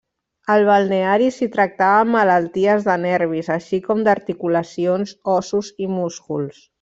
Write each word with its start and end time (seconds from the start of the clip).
Al 0.51 0.63
balneari 0.67 1.27
s'hi 1.35 1.47
tractaven 1.55 2.09
malalties 2.15 2.87
de 2.89 2.95
nervis, 3.03 3.51
així 3.59 3.81
com 3.89 4.01
d'articulacions, 4.09 5.15
ossos 5.39 5.71
i 5.87 5.91
músculs. 5.99 6.69